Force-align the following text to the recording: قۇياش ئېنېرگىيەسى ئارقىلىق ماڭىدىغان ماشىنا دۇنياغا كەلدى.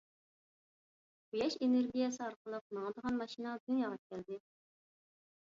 قۇياش 1.35 1.57
ئېنېرگىيەسى 1.59 2.23
ئارقىلىق 2.29 2.65
ماڭىدىغان 2.79 3.21
ماشىنا 3.21 3.53
دۇنياغا 3.67 4.01
كەلدى. 4.09 4.41